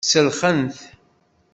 Selxen-t. 0.09 0.77